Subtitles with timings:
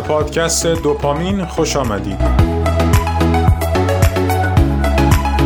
[0.00, 2.20] به پادکست دوپامین خوش آمدید.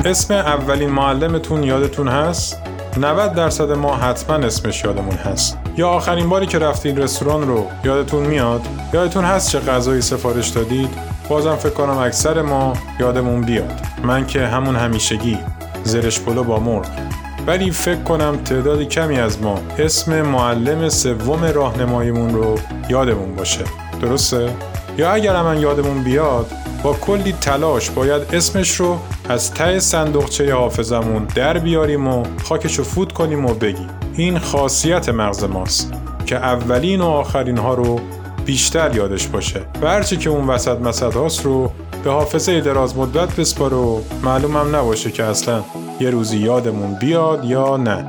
[0.04, 2.62] اسم اولین معلمتون یادتون هست؟
[2.96, 5.58] 90 درصد ما حتما اسمش یادمون هست.
[5.76, 8.60] یا آخرین باری که رفتید رستوران رو یادتون میاد؟
[8.92, 10.90] یادتون هست چه غذایی سفارش دادید؟
[11.28, 13.80] بازم فکر کنم اکثر ما یادمون بیاد.
[14.04, 15.38] من که همون همیشگی.
[15.84, 16.86] زرش پلو با مرغ.
[17.46, 22.58] ولی فکر کنم تعداد کمی از ما اسم معلم سوم راهنماییمون رو
[22.88, 23.83] یادمون باشه.
[24.04, 24.50] درسته؟
[24.98, 26.46] یا اگر من یادمون بیاد
[26.82, 32.84] با کلی تلاش باید اسمش رو از ته صندوقچه حافظمون در بیاریم و خاکش رو
[32.84, 33.88] فوت کنیم و بگیم.
[34.16, 35.92] این خاصیت مغز ماست
[36.26, 38.00] که اولین و آخرین ها رو
[38.46, 39.60] بیشتر یادش باشه.
[39.82, 41.72] و هرچی که اون وسط مسد هاست رو
[42.04, 45.62] به حافظه دراز مدت بسپاره و معلومم نباشه که اصلا
[46.00, 48.06] یه روزی یادمون بیاد یا نه.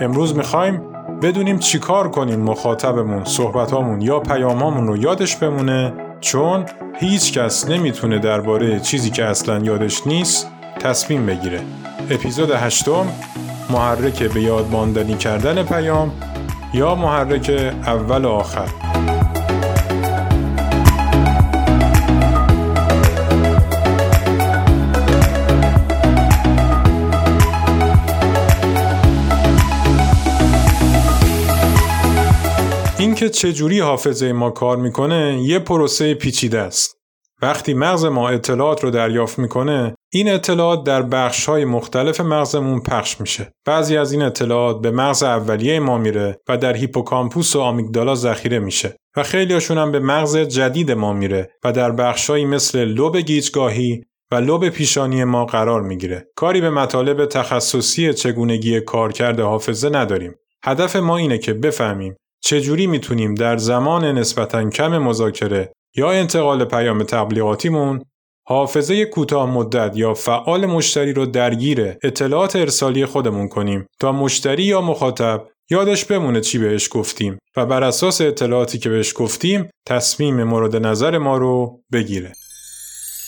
[0.00, 0.91] امروز می‌خوایم
[1.22, 6.64] بدونیم چیکار کنیم مخاطبمون صحبتامون یا پیامامون رو یادش بمونه چون
[7.00, 11.60] هیچ کس نمی‌تونه درباره چیزی که اصلا یادش نیست تصمیم بگیره.
[12.10, 13.06] اپیزود هشتم
[13.70, 16.12] محرک به یاد ماندنی کردن پیام
[16.74, 18.68] یا محرک اول و آخر؟
[33.22, 36.96] اینکه چجوری حافظه ما کار می‌کنه یه پروسه پیچیده است.
[37.42, 43.20] وقتی مغز ما اطلاعات رو دریافت می‌کنه این اطلاعات در بخش های مختلف مغزمون پخش
[43.20, 43.52] میشه.
[43.66, 48.58] بعضی از این اطلاعات به مغز اولیه ما میره و در هیپوکامپوس و آمیگدالا ذخیره
[48.58, 54.04] میشه و خیلی هم به مغز جدید ما میره و در بخشهایی مثل لوب گیجگاهی
[54.32, 56.26] و لوب پیشانی ما قرار می‌گیره.
[56.36, 60.34] کاری به مطالب تخصصی چگونگی کارکرد حافظه نداریم.
[60.64, 67.02] هدف ما اینه که بفهمیم چجوری می‌تونیم در زمان نسبتا کم مذاکره یا انتقال پیام
[67.02, 68.04] تبلیغاتیمون
[68.48, 74.80] حافظه کوتاه مدت یا فعال مشتری رو درگیر اطلاعات ارسالی خودمون کنیم تا مشتری یا
[74.80, 80.76] مخاطب یادش بمونه چی بهش گفتیم و بر اساس اطلاعاتی که بهش گفتیم تصمیم مورد
[80.76, 82.32] نظر ما رو بگیره.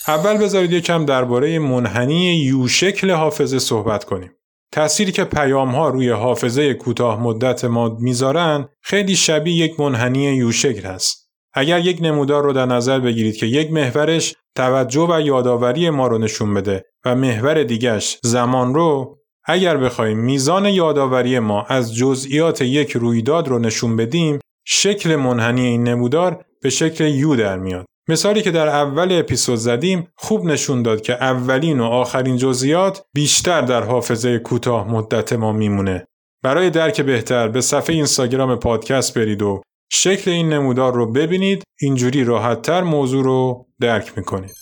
[0.07, 4.31] اول بذارید یکم درباره منحنی یو شکل حافظه صحبت کنیم.
[4.71, 10.85] تأثیری که پیام ها روی حافظه کوتاه مدت ما می‌ذارن خیلی شبیه یک منحنی یوشکل
[10.85, 11.25] هست.
[11.53, 16.17] اگر یک نمودار رو در نظر بگیرید که یک محورش توجه و یادآوری ما رو
[16.17, 22.91] نشون بده و محور دیگش زمان رو اگر بخوایم میزان یادآوری ما از جزئیات یک
[22.91, 28.51] رویداد رو نشون بدیم شکل منحنی این نمودار به شکل یو در میاد مثالی که
[28.51, 34.39] در اول اپیزود زدیم خوب نشون داد که اولین و آخرین جزئیات بیشتر در حافظه
[34.39, 36.07] کوتاه مدت ما میمونه.
[36.43, 39.61] برای درک بهتر به صفحه اینستاگرام پادکست برید و
[39.91, 44.55] شکل این نمودار رو ببینید اینجوری راحتتر موضوع رو درک می‌کنید.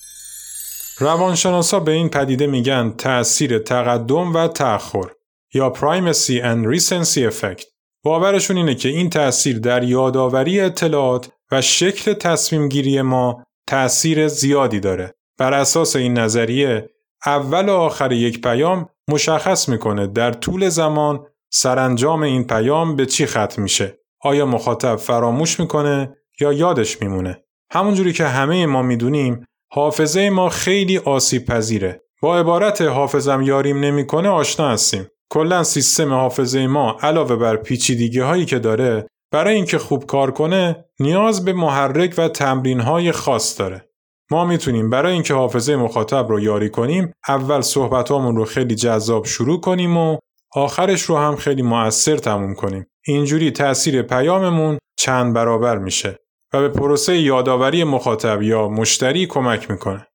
[0.99, 5.09] روانشناسا به این پدیده میگن تأثیر تقدم و تأخر
[5.53, 7.63] یا Primacy and Recency Effect.
[8.03, 14.79] باورشون اینه که این تأثیر در یادآوری اطلاعات و شکل تصمیم گیری ما تأثیر زیادی
[14.79, 15.13] داره.
[15.37, 16.89] بر اساس این نظریه
[17.25, 23.25] اول و آخر یک پیام مشخص می‌کنه در طول زمان سرانجام این پیام به چی
[23.25, 23.97] ختم میشه.
[24.21, 30.97] آیا مخاطب فراموش می‌کنه یا یادش میمونه؟ همونجوری که همه ما می‌دونیم حافظه ما خیلی
[30.97, 32.01] آسیب پذیره.
[32.21, 35.07] با عبارت حافظم یاریم نمی‌کنه آشنا هستیم.
[35.29, 40.85] کلا سیستم حافظه ما علاوه بر پیچیدگی هایی که داره برای اینکه خوب کار کنه
[40.99, 43.89] نیاز به محرک و تمرین های خاص داره.
[44.31, 49.61] ما می‌تونیم برای اینکه حافظه مخاطب رو یاری کنیم اول صحبتامون رو خیلی جذاب شروع
[49.61, 50.17] کنیم و
[50.55, 52.85] آخرش رو هم خیلی موثر تموم کنیم.
[53.07, 56.19] اینجوری تاثیر پیاممون چند برابر میشه
[56.53, 60.07] و به پروسه یادآوری مخاطب یا مشتری کمک می‌کنه.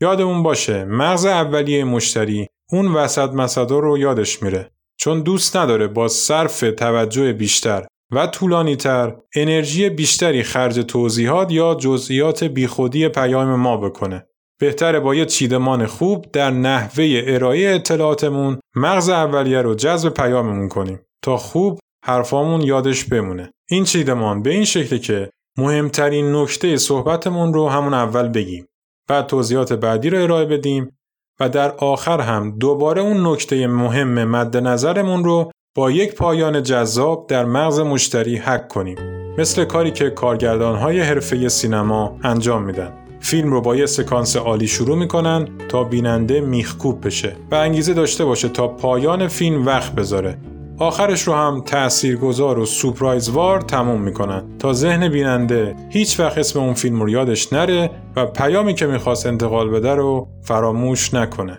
[0.00, 6.08] یادمون باشه مغز اولیه مشتری اون وسط مسدا رو یادش میره چون دوست نداره با
[6.08, 13.76] صرف توجه بیشتر و طولانی تر انرژی بیشتری خرج توضیحات یا جزئیات بیخودی پیام ما
[13.76, 14.26] بکنه.
[14.60, 21.00] بهتره با یه چیدمان خوب در نحوه ارائه اطلاعاتمون مغز اولیه رو جذب پیاممون کنیم
[21.22, 23.50] تا خوب حرفامون یادش بمونه.
[23.70, 28.66] این چیدمان به این شکل که مهمترین نکته صحبتمون رو همون اول بگیم.
[29.08, 30.98] بعد توضیحات بعدی رو ارائه بدیم
[31.40, 37.26] و در آخر هم دوباره اون نکته مهم مد نظرمون رو با یک پایان جذاب
[37.26, 38.96] در مغز مشتری حک کنیم.
[39.38, 42.92] مثل کاری که کارگردانهای حرفه سینما انجام میدن.
[43.20, 48.24] فیلم رو با یه سکانس عالی شروع می‌کنن تا بیننده میخکوب بشه و انگیزه داشته
[48.24, 50.38] باشه تا پایان فیلم وقت بذاره.
[50.78, 56.74] آخرش رو هم تاثیرگذار و سپرایزوار تموم می‌کنن تا ذهن بیننده هیچ وقت اسم اون
[56.74, 61.58] فیلم رو یادش نره و پیامی که می‌خواست انتقال بده رو فراموش نکنه.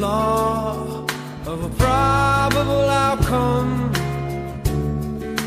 [0.00, 1.06] Law
[1.46, 3.92] of a probable outcome.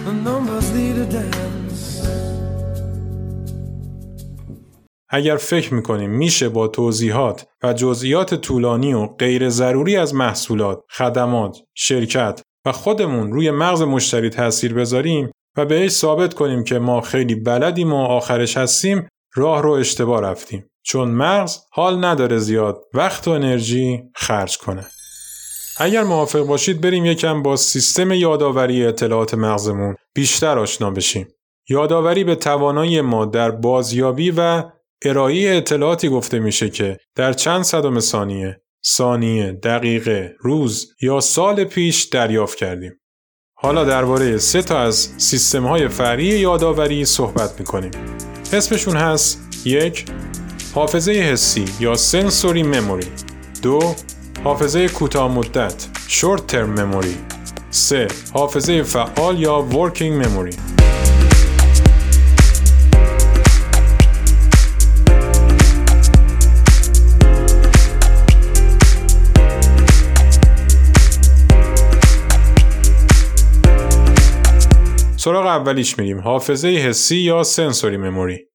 [0.06, 2.08] The numbers lead a dance.
[5.10, 11.58] اگر فکر می‌کنیم میشه با توضیحات و جزئیات طولانی و غیر ضروری از محصولات، خدمات،
[11.76, 17.36] شرکت و خودمون روی مغز مشتری تاثیر بذاریم و بهش ثابت کنیم که ما خیلی
[17.36, 23.32] بلدیم و آخرش هستیم راه رو اشتباه رفتیم چون مغز حال نداره زیاد وقت و
[23.32, 24.86] انرژی خرج کنه
[25.78, 31.28] اگر موافق باشید بریم یکم با سیستم یادآوری اطلاعات مغزمون بیشتر آشنا بشیم
[31.70, 34.64] یادآوری به توانایی ما در بازیابی و
[35.06, 42.04] ارائه اطلاعاتی گفته میشه که در چند صدم ثانیه، ثانیه، دقیقه، روز یا سال پیش
[42.04, 42.92] دریافت کردیم.
[43.54, 47.92] حالا درباره سه تا از سیستم های فرعی یادآوری صحبت می‌کنیم.
[48.54, 50.06] اسمشون هست یک
[50.76, 53.08] حافظه حسی یا سنسوری مموری.
[53.62, 53.96] دو
[54.44, 57.16] حافظه کوتاه مدت شورت ترم مموری.
[57.70, 60.52] سه حافظه فعال یا ورکینگ مموری.
[75.18, 78.49] سراغ اولیش میریم حافظه حسی یا سنسوری مموری.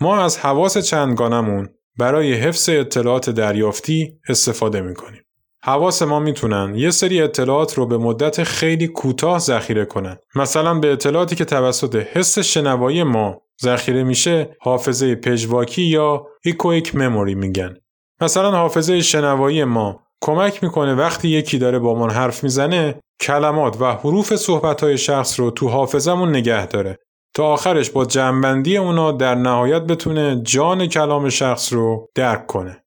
[0.00, 1.68] ما از حواس چندگانمون
[1.98, 5.20] برای حفظ اطلاعات دریافتی استفاده می‌کنیم.
[5.64, 10.16] حواس ما می‌تونن یه سری اطلاعات رو به مدت خیلی کوتاه ذخیره کنن.
[10.34, 17.34] مثلا به اطلاعاتی که توسط حس شنوایی ما ذخیره میشه حافظه پژواکی یا ایکویک مموری
[17.34, 17.74] میگن.
[18.20, 23.92] مثلا حافظه شنوایی ما کمک می‌کنه وقتی یکی داره با من حرف می‌زنه کلمات و
[23.92, 26.98] حروف صحبتهای شخص رو تو حافظمون نگه داره.
[27.34, 32.84] تا آخرش با جنبندی اونا در نهایت بتونه جان کلام شخص رو درک کنه.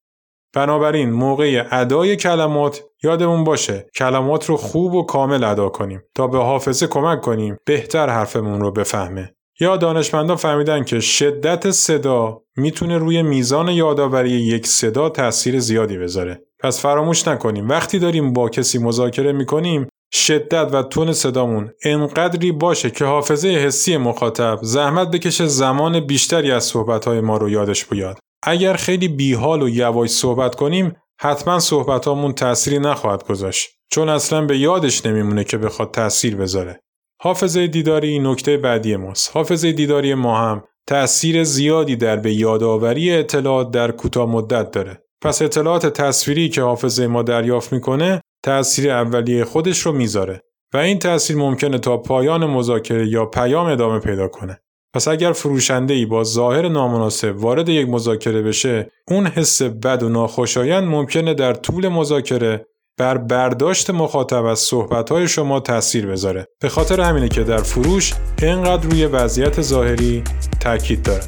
[0.56, 6.38] بنابراین موقع ادای کلمات یادمون باشه کلمات رو خوب و کامل ادا کنیم تا به
[6.38, 9.34] حافظه کمک کنیم بهتر حرفمون رو بفهمه.
[9.60, 16.42] یا دانشمندان فهمیدن که شدت صدا می‌تونه روی میزان یادآوری یک صدا تاثیر زیادی بذاره.
[16.60, 22.89] پس فراموش نکنیم وقتی داریم با کسی مذاکره می‌کنیم شدت و تون صدامون انقدری باشه
[22.89, 28.19] که حافظه حسی مخاطب زحمت بکشه زمان بیشتری از صحبتهای ما رو یادش بیاد.
[28.44, 34.57] اگر خیلی بیحال و یواش صحبت کنیم حتما صحبتامون تأثیری نخواهد گذاشت چون اصلا به
[34.57, 36.79] یادش نمیمونه که بخواد تأثیر بذاره.
[37.22, 39.32] حافظه دیداری نکته بعدی ماست.
[39.34, 45.07] حافظه دیداری ما هم تأثیر زیادی در به یادآوری اطلاعات در کوتاه مدت داره.
[45.21, 50.41] پس اطلاعات تصویری که حافظه ما دریافت می‌کنه تأثیر اولیه خودش رو می‌ذاره
[50.74, 54.59] و این تأثیر ممکنه تا پایان مذاکره یا پیام ادامه پیدا کنه.
[54.93, 60.09] پس اگر فروشنده ای با ظاهر نامناسب وارد یک مذاکره بشه، اون حس بد و
[60.09, 62.65] ناخوشایند ممکنه در طول مذاکره
[62.97, 66.45] بر برداشت مخاطب از صحبتهای شما تاثیر بذاره.
[66.62, 70.24] به خاطر همینه که در فروش اینقدر روی وضعیت ظاهری
[70.59, 71.24] تاکید داره.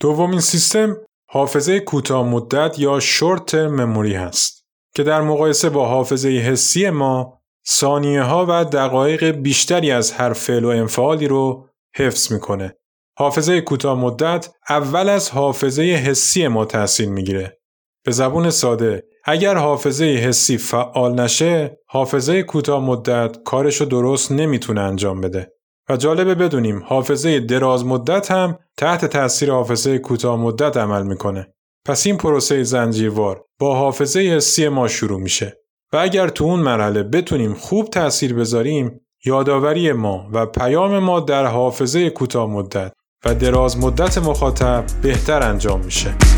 [0.00, 0.96] دومین سیستم
[1.30, 4.64] حافظه کوتاه مدت یا شورت ترم مموری هست
[4.94, 10.64] که در مقایسه با حافظه حسی ما ثانیه ها و دقایق بیشتری از هر فعل
[10.64, 12.76] و انفعالی رو حفظ می‌کنه.
[13.18, 17.58] حافظه کوتاه مدت اول از حافظه حسی ما تاثیر می‌گیره.
[18.04, 25.20] به زبون ساده اگر حافظه حسی فعال نشه حافظه کوتاه مدت کارشو درست نمی‌تونه انجام
[25.20, 25.52] بده.
[25.88, 31.54] و جالبه بدونیم حافظه دراز مدت هم تحت تاثیر حافظه کوتاه مدت عمل می‌کنه.
[31.86, 35.58] پس این پروسه زنجیروار با حافظه حسی ما شروع میشه
[35.92, 41.46] و اگر تو اون مرحله بتونیم خوب تاثیر بذاریم یادآوری ما و پیام ما در
[41.46, 42.92] حافظه کوتاه مدت
[43.24, 46.37] و دراز مدت مخاطب بهتر انجام میشه.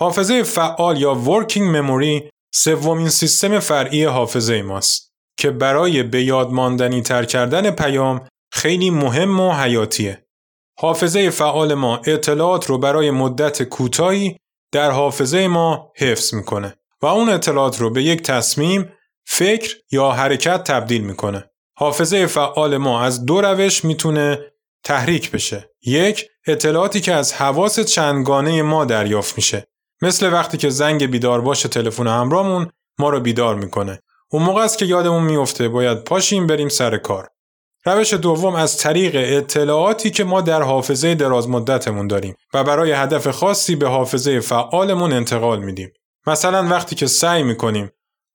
[0.00, 7.02] حافظه فعال یا working memory سومین سیستم فرعی حافظه ماست که برای به یاد ماندنی
[7.02, 10.26] تر کردن پیام خیلی مهم و حیاتیه.
[10.78, 14.36] حافظه فعال ما اطلاعات رو برای مدت کوتاهی
[14.72, 18.92] در حافظه ما حفظ می‌کنه و اون اطلاعات رو به یک تصمیم،
[19.26, 21.50] فکر یا حرکت تبدیل می‌کنه.
[21.78, 24.38] حافظه فعال ما از دو روش می‌تونه
[24.84, 25.70] تحریک بشه.
[25.86, 29.66] یک، اطلاعاتی که از حواس چندگانه ما دریافت میشه.
[30.02, 34.00] مثل وقتی که زنگ بیدار باشه تلفن همراهمون ما رو بیدار می‌کنه.
[34.30, 37.28] اون موقع است که یادمون میفته باید پاشیم بریم سر کار.
[37.84, 43.28] روش دوم از طریق اطلاعاتی که ما در حافظه دراز مدتمون داریم و برای هدف
[43.28, 45.92] خاصی به حافظه فعالمون انتقال میدیم.
[46.26, 47.90] مثلا وقتی که سعی می‌کنیم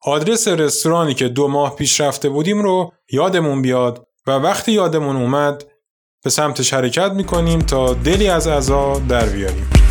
[0.06, 5.64] آدرس رستورانی که دو ماه پیش رفته بودیم رو یادمون بیاد و وقتی یادمون اومد
[6.24, 9.83] به سمتش حرکت می‌کنیم تا دلی از عذا در بیاریم.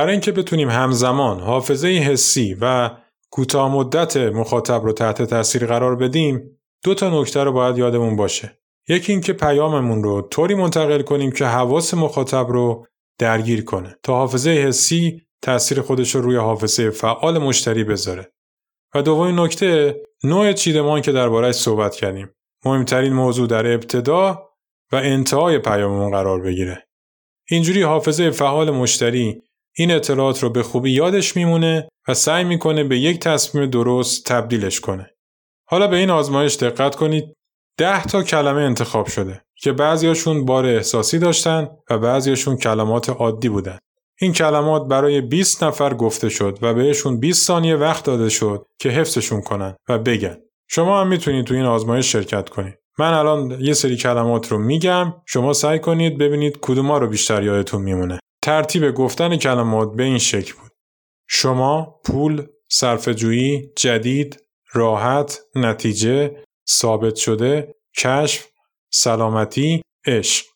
[0.00, 2.90] برای اینکه بتونیم همزمان حافظه حسی و
[3.30, 8.58] کوتاه مدت مخاطب رو تحت تاثیر قرار بدیم دو تا نکته رو باید یادمون باشه.
[8.88, 12.86] یکی اینکه پیاممون رو طوری منتقل کنیم که حواس مخاطب رو
[13.18, 18.32] درگیر کنه تا حافظه حسی تاثیر خودش رو روی حافظه فعال مشتری بذاره.
[18.94, 22.30] و دومین نکته نوع چیدمان که دربارهش صحبت کردیم.
[22.64, 24.48] مهمترین موضوع در ابتدا
[24.92, 26.88] و انتهای پیاممون قرار بگیره.
[27.50, 29.42] اینجوری حافظه فعال مشتری
[29.76, 34.80] این اطلاعات رو به خوبی یادش میمونه و سعی می‌کنه به یک تصمیم درست تبدیلش
[34.80, 35.10] کنه.
[35.68, 37.24] حالا به این آزمایش دقت کنید
[37.78, 43.78] ده تا کلمه انتخاب شده که بعضیاشون بار احساسی داشتن و بعضیاشون کلمات عادی بودن.
[44.20, 48.88] این کلمات برای 20 نفر گفته شد و بهشون 20 ثانیه وقت داده شد که
[48.88, 50.36] حفظشون کنن و بگن.
[50.68, 52.74] شما هم می‌تونید تو این آزمایش شرکت کنید.
[52.98, 57.82] من الان یه سری کلمات رو میگم شما سعی کنید ببینید کدوما رو بیشتر یادتون
[57.82, 58.18] میمونه.
[58.42, 60.70] ترتیب گفتن کلمات به این شکل بود.
[61.28, 68.46] شما، پول، صرفه‌جویی، جدید، راحت، نتیجه، ثابت شده، کشف،
[68.92, 70.46] سلامتی، عشق.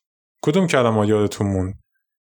[0.42, 1.74] کدوم کلمات یادتون موند؟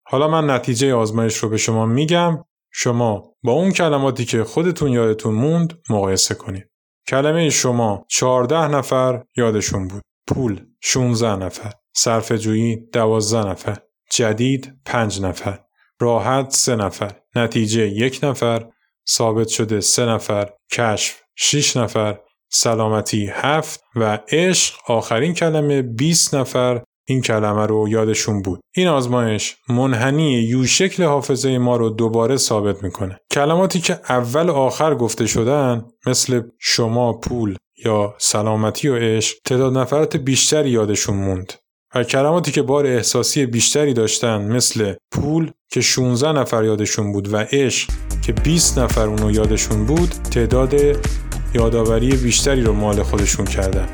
[0.07, 5.33] حالا من نتیجه آزمایش رو به شما میگم شما با اون کلماتی که خودتون یادتون
[5.33, 6.69] موند مقایسه کنید.
[7.07, 10.01] کلمه شما 14 نفر یادشون بود.
[10.27, 11.73] پول 16 نفر.
[11.95, 13.77] صرفه‌جویی 12 نفر.
[14.15, 15.59] جدید پنج نفر
[15.99, 18.65] راحت سه نفر نتیجه یک نفر
[19.09, 22.19] ثابت شده سه نفر کشف شیش نفر
[22.51, 28.59] سلامتی هفت و عشق آخرین کلمه 20 نفر این کلمه رو یادشون بود.
[28.75, 33.17] این آزمایش منحنی یو شکل حافظه ما رو دوباره ثابت می‌کنه.
[33.31, 37.55] کلماتی که اول آخر گفته شدن مثل شما پول
[37.85, 41.53] یا سلامتی و عشق تعداد نفرات بیشتری یادشون موند.
[41.95, 47.37] و کلماتی که بار احساسی بیشتری داشتن مثل پول که 16 نفر یادشون بود و
[47.37, 47.89] عشق
[48.25, 50.73] که 20 نفر اونو یادشون بود تعداد
[51.53, 53.87] یادآوری بیشتری رو مال خودشون کردن.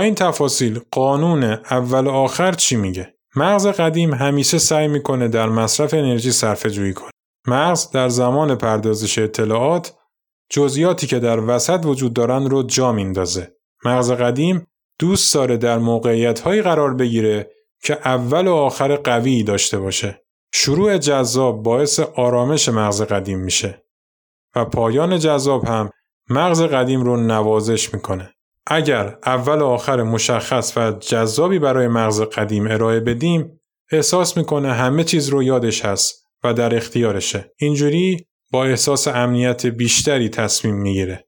[0.00, 5.94] این تفاصیل قانون اول و آخر چی میگه؟ مغز قدیم همیشه سعی می‌کنه در مصرف
[5.94, 7.10] انرژی صرفه جویی کنه.
[7.46, 9.94] مغز در زمان پردازش اطلاعات
[10.50, 13.52] جزئیاتی که در وسط وجود دارن رو جا میندازه.
[13.84, 14.66] مغز قدیم
[14.98, 17.50] دوست داره در موقعیت هایی قرار بگیره
[17.82, 20.22] که اول و آخر قوی داشته باشه.
[20.54, 23.84] شروع جذاب باعث آرامش مغز قدیم میشه
[24.56, 25.90] و پایان جذاب هم
[26.30, 28.34] مغز قدیم رو نوازش می‌کنه.
[28.66, 33.60] اگر اول و آخر مشخص و جذابی برای مغز قدیم ارائه بدیم
[33.92, 37.52] احساس می‌کنه همه چیز رو یادش هست و در اختیارشه.
[37.60, 41.26] اینجوری با احساس امنیت بیشتری تصمیم می‌گیره.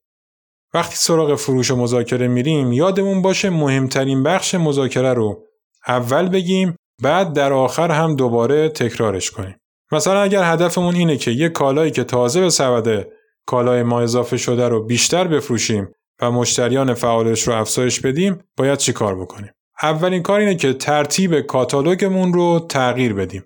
[0.74, 5.44] وقتی سراغ فروش و مذاکره میریم یادمون باشه مهمترین بخش مذاکره رو
[5.88, 9.56] اول بگیم بعد در آخر هم دوباره تکرارش کنیم.
[9.92, 13.06] مثلا اگر هدفمون اینه که یه کالایی که تازه به سبد
[13.46, 15.88] کالای ما اضافه شده رو بیشتر بفروشیم
[16.22, 19.50] و مشتریان فعالش رو افزایش بدیم باید چی کار بکنیم؟
[19.82, 23.44] اولین کار اینه که ترتیب کاتالوگمون رو تغییر بدیم.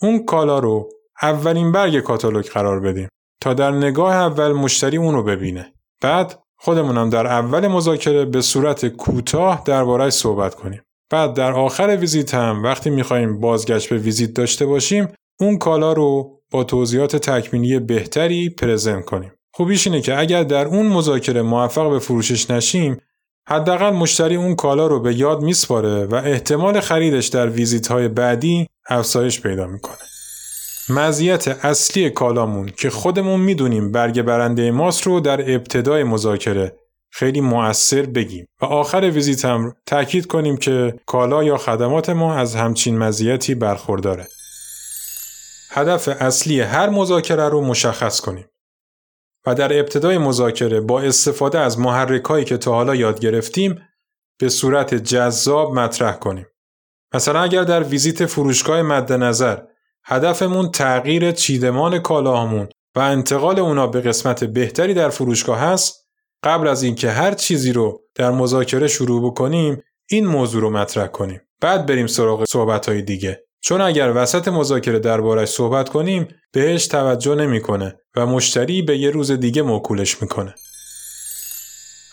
[0.00, 0.88] اون کالا رو
[1.22, 3.08] اولین برگ کاتالوگ قرار بدیم
[3.42, 5.72] تا در نگاه اول مشتری اون رو ببینه.
[6.00, 10.82] بعد خودمونم در اول مذاکره به صورت کوتاه دربارهش صحبت کنیم.
[11.10, 15.08] بعد در آخر ویزیت هم وقتی می‌خوایم بازگشت به ویزیت داشته باشیم
[15.40, 19.32] اون کالا رو با توضیحات تکمیلی بهتری پرزنت کنیم.
[19.54, 23.00] خوبیش اینه که اگر در اون مذاکره موفق به فروشش نشیم
[23.48, 28.66] حداقل مشتری اون کالا رو به یاد میسپاره و احتمال خریدش در ویزیت های بعدی
[28.88, 29.96] افزایش پیدا می‌کنه.
[30.88, 36.76] مزیت اصلی کالامون که خودمون می‌دونیم برگ برنده ماست رو در ابتدای مذاکره
[37.10, 42.54] خیلی مؤثر بگیم و آخر ویزیت هم تاکید کنیم که کالا یا خدمات ما از
[42.54, 44.26] همچین مزیتی برخورداره.
[45.70, 48.44] هدف اصلی هر مذاکره رو مشخص کنیم.
[49.46, 53.82] و در ابتدای مذاکره با استفاده از محرکایی که تا حالا یاد گرفتیم
[54.38, 56.46] به صورت جذاب مطرح کنیم.
[57.14, 59.58] مثلا اگر در ویزیت فروشگاه مد نظر
[60.04, 66.08] هدفمون تغییر چیدمان کالاهامون و انتقال اونا به قسمت بهتری در فروشگاه هست
[66.44, 71.40] قبل از اینکه هر چیزی رو در مذاکره شروع بکنیم این موضوع رو مطرح کنیم
[71.60, 77.34] بعد بریم سراغ صحبت های دیگه چون اگر وسط مذاکره دربارش صحبت کنیم بهش توجه
[77.34, 80.54] نمی‌کنه و مشتری به یه روز دیگه موکولش می‌کنه.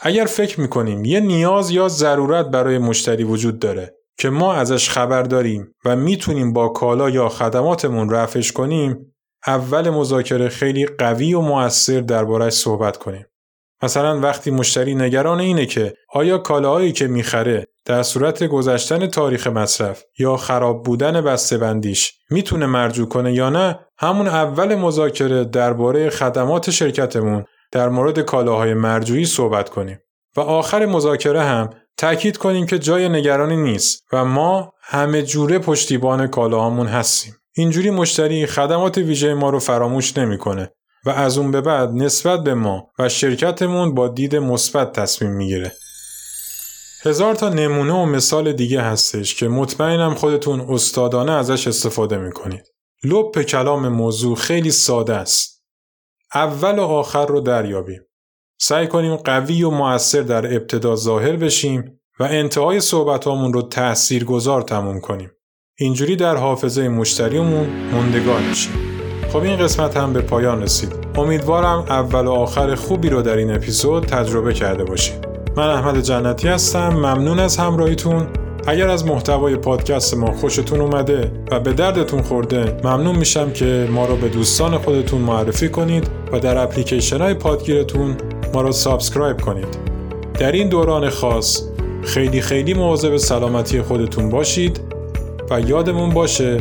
[0.01, 5.23] اگر فکر می‌کنیم یه نیاز یا ضرورت برای مشتری وجود داره که ما ازش خبر
[5.23, 9.15] داریم و می‌تونیم با کالا یا خدماتمون رفش کنیم
[9.47, 13.25] اول مذاکره خیلی قوی و موثر دربارش صحبت کنیم.
[13.83, 20.03] مثلا وقتی مشتری نگران اینه که آیا کالاهایی که می‌خره در صورت گذشتن تاریخ مصرف
[20.19, 27.45] یا خراب بودن بسته‌بندیش می‌تونه مرجوع کنه یا نه همون اول مذاکره درباره خدمات شرکتمون
[27.71, 30.00] در مورد کالاهای مرجوعی صحبت کنیم.
[30.38, 36.27] و آخر مذاکره هم تاکید کنیم که جای نگرانی نیست و ما همه جوره پشتیبان
[36.27, 37.33] کالاهامون هستیم.
[37.57, 40.71] اینجوری مشتری خدمات ویژه ما رو فراموش نمی‌کنه.
[41.05, 45.71] و از اون به بعد نسبت به ما و شرکتمون با دید مثبت تصمیم می‌گیره.
[47.05, 52.63] هزار تا نمونه و مثال دیگه هستش که مطمئنم خودتون استادانه ازش استفاده می‌کنید.
[53.03, 55.63] لپ کلام موضوع خیلی ساده است.
[56.35, 58.01] اول و آخر رو دریابیم.
[58.62, 64.62] سعی کنیم قوی و موثر در ابتدا ظاهر بشیم و انتهای صحبتامون رو تأثیر گذار
[64.62, 65.31] تموم کنیم.
[65.79, 68.88] اینجوری در حافظه مشتریمون مندگار میشیم.
[69.33, 73.51] خب این قسمت هم به پایان رسید امیدوارم اول و آخر خوبی رو در این
[73.51, 76.89] اپیزود تجربه کرده باشید من احمد جنتی هستم.
[76.89, 78.27] ممنون از همراهیتون.
[78.67, 84.05] اگر از محتوای پادکست ما خوشتون اومده و به دردتون خورده ممنون میشم که ما
[84.05, 88.15] رو به دوستان خودتون معرفی کنید و در اپلیکیشن های پادگیرتون
[88.53, 89.77] ما رو subscribe کنید.
[90.39, 91.63] در این دوران خاص
[92.03, 94.79] خیلی خیلی مواظب سلامتی خودتون باشید
[95.49, 96.57] و یادمون باشه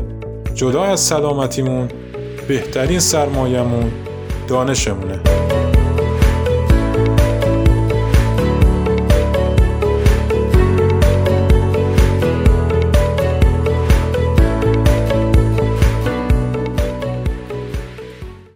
[0.54, 1.88] جدا از سلامتیمون
[2.49, 3.93] بهترین سرمایهمون
[4.49, 5.38] دانشمونه.